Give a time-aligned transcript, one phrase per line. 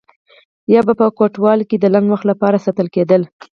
[0.73, 3.21] یا به په کوټوالۍ کې د لنډ وخت لپاره ساتل کېدل.